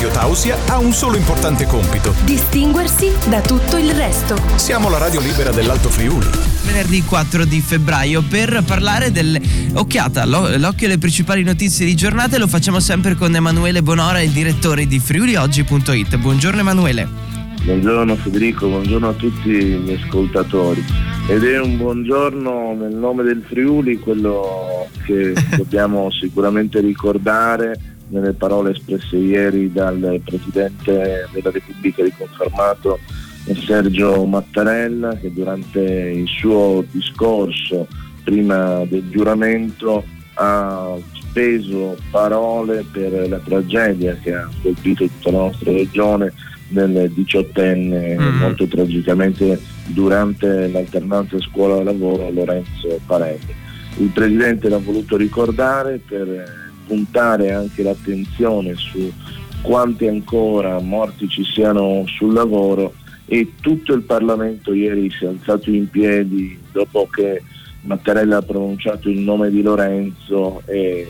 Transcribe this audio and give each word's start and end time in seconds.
Radio 0.00 0.18
Tausia 0.18 0.56
ha 0.68 0.78
un 0.78 0.94
solo 0.94 1.18
importante 1.18 1.66
compito. 1.66 2.14
Distinguersi 2.24 3.12
da 3.28 3.42
tutto 3.42 3.76
il 3.76 3.90
resto. 3.90 4.34
Siamo 4.56 4.88
la 4.88 4.96
radio 4.96 5.20
libera 5.20 5.50
dell'Alto 5.50 5.90
Friuli. 5.90 6.24
Venerdì 6.64 7.02
4 7.02 7.44
di 7.44 7.60
febbraio 7.60 8.22
per 8.22 8.62
parlare 8.66 9.12
delle... 9.12 9.42
Occhiata, 9.74 10.24
l'occhio 10.24 10.86
alle 10.86 10.96
principali 10.96 11.42
notizie 11.42 11.84
di 11.84 11.94
giornata 11.94 12.38
lo 12.38 12.46
facciamo 12.46 12.80
sempre 12.80 13.14
con 13.14 13.34
Emanuele 13.34 13.82
Bonora, 13.82 14.22
il 14.22 14.30
direttore 14.30 14.86
di 14.86 14.98
friulioggi.it. 14.98 16.16
Buongiorno 16.16 16.60
Emanuele. 16.60 17.06
Buongiorno 17.62 18.16
Federico, 18.16 18.68
buongiorno 18.68 19.06
a 19.06 19.12
tutti 19.12 19.50
gli 19.50 19.98
ascoltatori. 20.02 20.82
Ed 21.26 21.44
è 21.44 21.60
un 21.60 21.76
buongiorno 21.76 22.74
nel 22.74 22.94
nome 22.94 23.22
del 23.22 23.44
Friuli, 23.46 23.98
quello 23.98 24.88
che 25.04 25.34
dobbiamo 25.58 26.10
sicuramente 26.10 26.80
ricordare 26.80 27.98
nelle 28.10 28.32
parole 28.32 28.72
espresse 28.72 29.16
ieri 29.16 29.72
dal 29.72 30.20
Presidente 30.24 31.26
della 31.32 31.50
Repubblica 31.50 32.02
riconfermato 32.02 32.98
Sergio 33.64 34.24
Mattarella 34.26 35.16
che 35.16 35.32
durante 35.32 35.80
il 35.80 36.26
suo 36.28 36.84
discorso 36.90 37.86
prima 38.22 38.84
del 38.84 39.08
giuramento 39.08 40.04
ha 40.34 40.96
speso 41.12 41.96
parole 42.10 42.84
per 42.90 43.28
la 43.28 43.38
tragedia 43.38 44.16
che 44.20 44.34
ha 44.34 44.48
colpito 44.62 45.04
tutta 45.06 45.30
la 45.30 45.38
nostra 45.38 45.72
regione 45.72 46.32
del 46.68 47.10
diciottenne 47.10 48.16
mm. 48.16 48.38
molto 48.38 48.66
tragicamente 48.66 49.60
durante 49.86 50.68
l'alternanza 50.68 51.40
scuola-lavoro 51.40 52.30
Lorenzo 52.30 53.00
Parelli. 53.06 53.54
Il 53.98 54.08
Presidente 54.08 54.68
l'ha 54.68 54.78
voluto 54.78 55.16
ricordare 55.16 55.98
per 55.98 56.69
puntare 56.90 57.52
anche 57.52 57.84
l'attenzione 57.84 58.74
su 58.74 59.12
quanti 59.62 60.08
ancora 60.08 60.80
morti 60.80 61.28
ci 61.28 61.44
siano 61.44 62.04
sul 62.08 62.32
lavoro 62.32 62.94
e 63.26 63.52
tutto 63.60 63.92
il 63.92 64.02
Parlamento 64.02 64.72
ieri 64.72 65.08
si 65.08 65.24
è 65.24 65.28
alzato 65.28 65.70
in 65.70 65.88
piedi 65.88 66.58
dopo 66.72 67.06
che 67.08 67.42
Mattarella 67.82 68.38
ha 68.38 68.42
pronunciato 68.42 69.08
il 69.08 69.20
nome 69.20 69.50
di 69.50 69.62
Lorenzo 69.62 70.62
e 70.66 71.08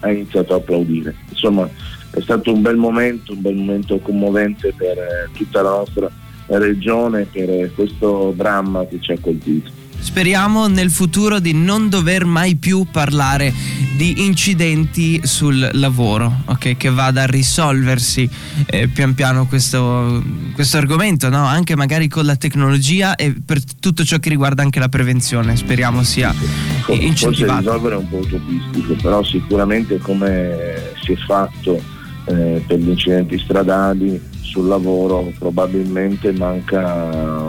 ha 0.00 0.10
iniziato 0.10 0.54
a 0.54 0.56
applaudire. 0.58 1.12
Insomma 1.28 1.68
è 2.10 2.20
stato 2.20 2.52
un 2.52 2.62
bel 2.62 2.76
momento, 2.76 3.32
un 3.32 3.40
bel 3.40 3.56
momento 3.56 3.98
commovente 3.98 4.72
per 4.76 4.96
eh, 4.96 5.28
tutta 5.32 5.60
la 5.60 5.70
nostra 5.70 6.08
regione, 6.46 7.24
per 7.24 7.74
questo 7.74 8.32
dramma 8.36 8.86
che 8.86 9.00
ci 9.00 9.10
ha 9.10 9.18
colpito. 9.20 9.70
Speriamo 10.04 10.68
nel 10.68 10.90
futuro 10.90 11.40
di 11.40 11.54
non 11.54 11.88
dover 11.88 12.26
mai 12.26 12.56
più 12.56 12.86
parlare 12.88 13.52
di 13.96 14.24
incidenti 14.24 15.20
sul 15.24 15.70
lavoro, 15.72 16.42
ok? 16.44 16.76
Che 16.76 16.90
vada 16.90 17.22
a 17.22 17.26
risolversi 17.26 18.28
eh, 18.66 18.86
pian 18.88 19.14
piano 19.14 19.46
questo, 19.46 20.22
questo 20.52 20.76
argomento, 20.76 21.30
no? 21.30 21.46
Anche 21.46 21.74
magari 21.74 22.06
con 22.08 22.26
la 22.26 22.36
tecnologia 22.36 23.16
e 23.16 23.34
per 23.44 23.58
tutto 23.80 24.04
ciò 24.04 24.18
che 24.18 24.28
riguarda 24.28 24.62
anche 24.62 24.78
la 24.78 24.90
prevenzione. 24.90 25.56
Speriamo 25.56 26.02
sia 26.04 26.32
incentivato. 26.88 27.24
Forse 27.24 27.58
risolvere 27.58 27.94
è 27.94 27.98
un 27.98 28.08
po' 28.08 28.18
utopistico, 28.18 28.94
però 29.00 29.24
sicuramente 29.24 29.98
come 29.98 30.92
si 31.02 31.12
è 31.12 31.16
fatto 31.16 31.82
eh, 32.26 32.62
per 32.66 32.78
gli 32.78 32.90
incidenti 32.90 33.38
stradali 33.38 34.20
sul 34.54 34.68
lavoro 34.68 35.32
probabilmente 35.36 36.30
manca 36.32 37.43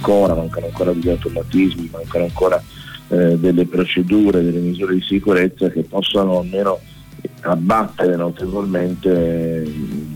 ancora, 0.00 0.34
mancano 0.34 0.66
ancora 0.66 0.92
degli 0.92 1.08
automatismi, 1.08 1.90
mancano 1.92 2.24
ancora 2.24 2.62
eh, 3.08 3.38
delle 3.38 3.66
procedure, 3.66 4.42
delle 4.42 4.60
misure 4.60 4.94
di 4.94 5.02
sicurezza 5.02 5.68
che 5.68 5.82
possano 5.82 6.40
almeno 6.40 6.78
abbattere 7.42 8.16
notevolmente 8.16 9.62
eh, 9.62 9.72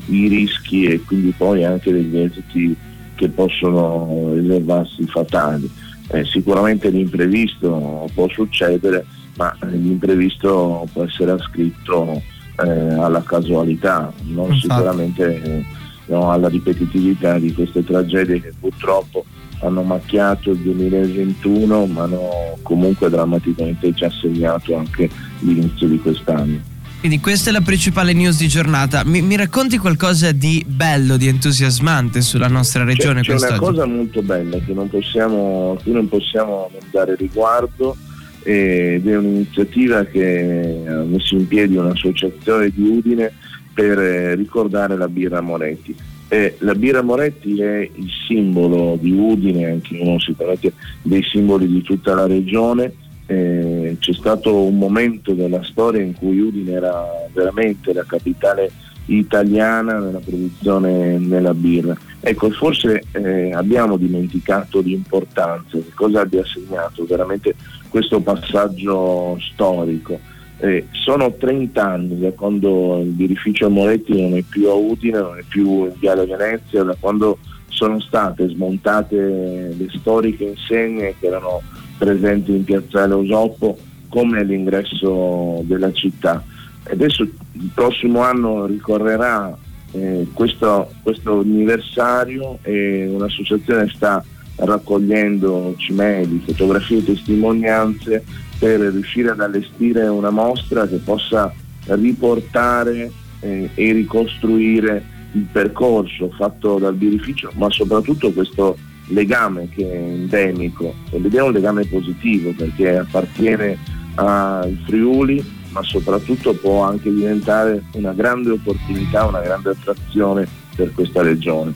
i 0.06 0.28
rischi 0.28 0.84
e 0.86 1.02
quindi 1.02 1.34
poi 1.36 1.64
anche 1.64 1.92
degli 1.92 2.18
esiti 2.18 2.74
che 3.14 3.28
possono 3.28 4.32
riservarsi 4.34 5.06
fatali. 5.06 5.70
Eh, 6.08 6.24
sicuramente 6.24 6.88
l'imprevisto 6.88 8.08
può 8.14 8.28
succedere, 8.28 9.04
ma 9.36 9.54
l'imprevisto 9.70 10.86
può 10.92 11.04
essere 11.04 11.32
ascritto 11.32 12.22
eh, 12.62 12.68
alla 12.68 13.22
casualità, 13.22 14.12
non 14.24 14.52
Infatti. 14.52 14.60
sicuramente 14.60 15.64
no, 16.06 16.30
alla 16.30 16.48
ripetitività 16.48 17.38
di 17.38 17.52
queste 17.52 17.84
tragedie 17.84 18.40
che 18.40 18.52
purtroppo 18.58 19.24
hanno 19.60 19.82
macchiato 19.82 20.50
il 20.50 20.58
2021 20.58 21.86
ma 21.86 22.02
hanno 22.02 22.58
comunque 22.62 23.08
drammaticamente 23.08 23.92
già 23.92 24.10
segnato 24.10 24.76
anche 24.76 25.08
l'inizio 25.40 25.88
di 25.88 25.98
quest'anno. 25.98 26.72
Quindi 27.04 27.20
questa 27.20 27.50
è 27.50 27.52
la 27.52 27.60
principale 27.60 28.14
news 28.14 28.38
di 28.38 28.48
giornata. 28.48 29.04
Mi, 29.04 29.20
mi 29.20 29.36
racconti 29.36 29.76
qualcosa 29.76 30.32
di 30.32 30.64
bello, 30.66 31.18
di 31.18 31.28
entusiasmante 31.28 32.22
sulla 32.22 32.48
nostra 32.48 32.82
regione 32.82 33.20
c'è, 33.20 33.36
c'è 33.36 33.48
una 33.48 33.58
cosa 33.58 33.84
molto 33.84 34.22
bella 34.22 34.56
che 34.58 34.72
non 34.72 34.88
possiamo, 34.88 35.78
cui 35.82 35.92
non 35.92 36.08
possiamo 36.08 36.70
non 36.72 36.80
dare 36.90 37.14
riguardo 37.16 37.94
ed 38.42 39.06
è 39.06 39.16
un'iniziativa 39.16 40.04
che 40.04 40.82
ha 40.86 41.02
messo 41.02 41.34
in 41.34 41.46
piedi 41.46 41.76
un'associazione 41.76 42.70
di 42.70 42.82
Udine 42.88 43.32
per 43.74 43.98
eh, 43.98 44.34
ricordare 44.36 44.96
la 44.96 45.08
birra 45.08 45.40
Moretti 45.40 45.94
eh, 46.28 46.56
la 46.60 46.74
birra 46.74 47.02
Moretti 47.02 47.60
è 47.60 47.88
il 47.94 48.10
simbolo 48.26 48.96
di 49.00 49.12
Udine, 49.12 49.70
anche 49.70 49.96
uno 50.00 50.18
sicuramente 50.18 50.72
dei 51.02 51.22
simboli 51.22 51.68
di 51.68 51.82
tutta 51.82 52.14
la 52.14 52.26
regione. 52.26 52.92
Eh, 53.26 53.96
c'è 54.00 54.12
stato 54.12 54.64
un 54.64 54.76
momento 54.76 55.32
della 55.32 55.62
storia 55.62 56.02
in 56.02 56.14
cui 56.14 56.40
Udine 56.40 56.72
era 56.72 57.06
veramente 57.32 57.92
la 57.92 58.04
capitale 58.04 58.70
italiana 59.06 59.98
nella 59.98 60.18
produzione 60.18 61.18
della 61.20 61.54
birra. 61.54 61.96
Ecco, 62.20 62.50
forse 62.50 63.04
eh, 63.12 63.52
abbiamo 63.52 63.96
dimenticato 63.96 64.80
l'importanza, 64.80 65.78
cosa 65.94 66.22
abbia 66.22 66.44
segnato 66.44 67.04
veramente 67.04 67.54
questo 67.90 68.18
passaggio 68.20 69.38
storico 69.52 70.18
eh, 70.64 70.86
sono 70.92 71.34
30 71.34 71.82
anni 71.82 72.18
da 72.18 72.30
quando 72.32 73.00
il 73.00 73.10
birrificio 73.10 73.68
Moretti 73.68 74.18
non 74.18 74.38
è 74.38 74.42
più 74.42 74.66
a 74.68 74.72
Udine, 74.72 75.18
non 75.18 75.38
è 75.38 75.42
più 75.46 75.84
in 75.84 75.92
Viale 75.98 76.24
Venezia, 76.24 76.82
da 76.82 76.96
quando 76.98 77.38
sono 77.68 78.00
state 78.00 78.48
smontate 78.48 79.74
le 79.76 79.86
storiche 79.98 80.44
insegne 80.44 81.14
che 81.18 81.26
erano 81.26 81.60
presenti 81.98 82.52
in 82.52 82.64
piazzale 82.64 83.12
Osoppo 83.12 83.76
come 84.08 84.40
all'ingresso 84.40 85.60
della 85.64 85.92
città. 85.92 86.42
Adesso 86.84 87.22
il 87.22 87.70
prossimo 87.74 88.20
anno 88.20 88.64
ricorrerà 88.64 89.54
eh, 89.92 90.26
questo, 90.32 90.90
questo 91.02 91.40
anniversario 91.40 92.58
e 92.62 93.06
un'associazione 93.06 93.90
sta 93.94 94.24
raccogliendo 94.56 95.74
cimeli, 95.76 96.42
fotografie 96.46 97.04
testimonianze 97.04 98.24
per 98.64 98.80
riuscire 98.80 99.28
ad 99.28 99.40
allestire 99.40 100.06
una 100.06 100.30
mostra 100.30 100.86
che 100.86 100.96
possa 100.96 101.52
riportare 101.88 103.12
eh, 103.40 103.68
e 103.74 103.92
ricostruire 103.92 105.04
il 105.32 105.46
percorso 105.52 106.30
fatto 106.30 106.78
dal 106.78 106.94
birrificio, 106.94 107.50
ma 107.56 107.68
soprattutto 107.68 108.32
questo 108.32 108.78
legame 109.08 109.68
che 109.68 109.86
è 109.86 109.96
endemico, 109.96 110.94
ed 111.10 111.34
è 111.34 111.42
un 111.42 111.52
legame 111.52 111.84
positivo 111.84 112.54
perché 112.56 112.96
appartiene 112.96 113.76
ai 114.14 114.82
Friuli, 114.86 115.44
ma 115.72 115.82
soprattutto 115.82 116.54
può 116.54 116.84
anche 116.84 117.12
diventare 117.12 117.82
una 117.92 118.14
grande 118.14 118.52
opportunità, 118.52 119.26
una 119.26 119.42
grande 119.42 119.70
attrazione 119.72 120.48
per 120.74 120.90
questa 120.94 121.20
regione 121.20 121.74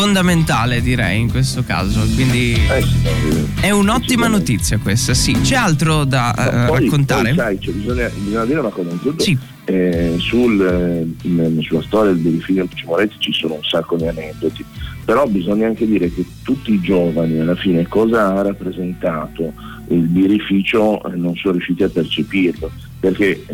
fondamentale 0.00 0.80
direi 0.80 1.20
in 1.20 1.30
questo 1.30 1.62
caso. 1.62 2.00
Quindi 2.14 2.54
eh, 2.54 3.60
è 3.60 3.70
un'ottima 3.70 4.28
notizia 4.28 4.78
questa 4.78 5.12
sì. 5.12 5.32
C'è 5.42 5.56
altro 5.56 6.04
da 6.04 6.32
uh, 6.34 6.66
poi, 6.68 6.84
raccontare? 6.84 7.34
poi, 7.34 7.34
sai, 7.34 7.60
cioè, 7.60 7.74
bisogna, 7.74 8.08
bisogna, 8.08 8.44
dire 8.46 8.60
una 8.60 8.70
cosa 8.70 8.88
innanzitutto 8.88 9.22
sì. 9.22 9.38
eh, 9.66 10.14
sul, 10.18 11.06
eh, 11.22 11.62
sulla 11.62 11.82
storia 11.82 12.12
del 12.12 12.20
birrificio 12.22 12.66
Moretti 12.86 13.16
ci 13.18 13.32
sono 13.32 13.54
un 13.54 13.62
sacco 13.62 13.96
di 13.96 14.06
aneddoti. 14.06 14.64
Però 15.04 15.26
bisogna 15.26 15.66
anche 15.66 15.86
dire 15.86 16.10
che 16.10 16.24
tutti 16.44 16.72
i 16.72 16.80
giovani 16.80 17.38
alla 17.38 17.56
fine 17.56 17.86
cosa 17.86 18.34
ha 18.34 18.42
rappresentato 18.42 19.52
il 19.88 20.06
birrificio 20.06 21.02
eh, 21.04 21.16
non 21.16 21.36
sono 21.36 21.54
riusciti 21.54 21.82
a 21.82 21.90
percepirlo. 21.90 22.70
Perché 22.98 23.44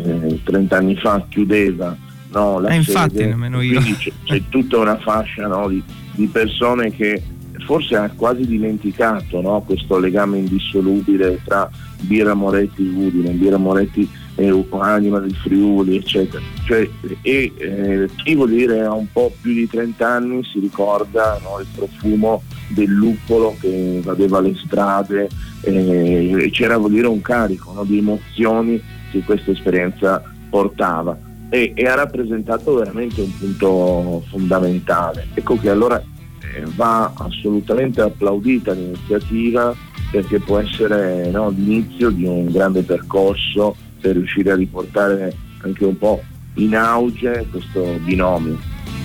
30 0.43 0.75
eh, 0.75 0.77
anni 0.77 0.95
fa 0.95 1.25
chiudeva 1.27 1.95
no, 2.37 2.59
la 2.59 2.69
eh, 2.69 2.75
infatti 2.75 3.25
nemmeno 3.25 3.61
io. 3.61 3.81
c'è, 3.81 4.11
c'è, 4.23 4.41
tutta 4.49 4.77
una 4.77 4.97
fascia 4.97 5.47
no, 5.47 5.67
di, 5.67 5.81
di, 6.13 6.27
persone 6.27 6.91
che 6.91 7.21
forse 7.65 7.95
ha 7.95 8.09
quasi 8.15 8.45
dimenticato 8.45 9.41
no, 9.41 9.61
questo 9.65 9.97
legame 9.97 10.37
indissolubile 10.37 11.41
tra 11.43 11.69
Birra 12.01 12.35
Moretti 12.35 12.83
e 12.85 13.05
Udine, 13.05 13.31
Birra 13.31 13.57
Moretti 13.57 14.07
e 14.35 14.65
Anima 14.69 15.19
del 15.19 15.33
Friuli, 15.33 15.97
eccetera. 15.97 16.43
Cioè, 16.63 16.87
e 17.23 17.51
eh, 17.57 18.07
chi 18.23 18.35
vuol 18.35 18.51
dire 18.51 18.83
ha 18.83 18.93
un 18.93 19.07
po' 19.11 19.33
più 19.41 19.53
di 19.53 19.67
30 19.67 20.07
anni 20.07 20.43
si 20.43 20.59
ricorda 20.59 21.39
no, 21.41 21.59
il 21.59 21.67
profumo 21.73 22.43
del 22.67 22.89
luppolo 22.89 23.55
che 23.59 23.67
invadeva 23.67 24.39
le 24.41 24.53
strade 24.55 25.27
eh, 25.61 26.43
e 26.45 26.49
c'era 26.51 26.77
vuol 26.77 26.91
dire 26.91 27.07
un 27.07 27.21
carico 27.21 27.71
no, 27.73 27.83
di 27.83 27.97
emozioni 27.97 28.79
che 29.09 29.23
questa 29.23 29.51
esperienza 29.51 30.21
portava 30.49 31.17
e, 31.49 31.71
e, 31.75 31.85
ha 31.87 31.95
rappresentato 31.95 32.75
veramente 32.75 33.21
un 33.21 33.37
punto 33.37 34.23
fondamentale. 34.29 35.27
Ecco 35.33 35.57
che 35.57 35.69
allora 35.69 35.97
eh, 35.99 36.63
va 36.75 37.11
assolutamente 37.15 38.01
applaudita 38.01 38.73
l'iniziativa 38.73 39.75
perché 40.11 40.39
può 40.39 40.59
essere 40.59 41.29
no, 41.31 41.49
l'inizio 41.49 42.09
di 42.09 42.25
un 42.25 42.51
grande 42.51 42.81
percorso 42.81 43.75
per 43.99 44.15
riuscire 44.15 44.51
a 44.51 44.55
riportare 44.55 45.35
anche 45.61 45.85
un 45.85 45.97
po' 45.97 46.21
in 46.55 46.75
auge 46.75 47.45
questo 47.51 47.99
binomio. 48.03 48.57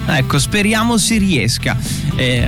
Ecco, 0.07 0.39
speriamo 0.39 0.99
si 0.99 1.19
riesca 1.19 1.77
eh, 2.17 2.43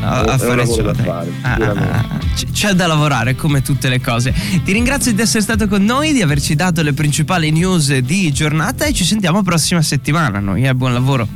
a, 0.00 0.20
a 0.20 0.38
fare 0.38 0.66
ciò. 0.66 0.92
Fare, 0.94 1.32
ah, 1.42 1.54
ah, 1.54 1.70
ah, 1.70 2.18
c'è 2.52 2.72
da 2.72 2.86
lavorare 2.86 3.34
come 3.34 3.62
tutte 3.62 3.88
le 3.88 4.00
cose. 4.00 4.32
Ti 4.32 4.72
ringrazio 4.72 5.12
di 5.12 5.20
essere 5.20 5.42
stato 5.42 5.66
con 5.66 5.84
noi, 5.84 6.12
di 6.12 6.22
averci 6.22 6.54
dato 6.54 6.82
le 6.82 6.92
principali 6.92 7.50
news 7.50 7.96
di 7.98 8.32
giornata 8.32 8.84
e 8.84 8.92
ci 8.92 9.04
sentiamo 9.04 9.42
prossima 9.42 9.82
settimana. 9.82 10.38
Noi, 10.38 10.66
eh, 10.66 10.74
buon 10.74 10.92
lavoro. 10.92 11.28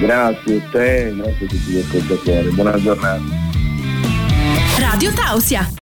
Grazie 0.00 0.56
a 0.56 0.70
te, 0.70 1.14
grazie 1.16 1.46
a 1.46 1.48
tutti 1.48 1.70
gli 1.70 1.78
ascoltatori. 1.78 2.50
Buona 2.50 2.80
giornata. 2.80 3.22
Radio 4.78 5.12
Tausia. 5.12 5.68